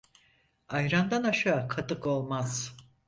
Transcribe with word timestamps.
Ayrandan 0.69 1.23
aşağı 1.23 1.67
katık 1.67 2.07
olmaz. 2.07 2.75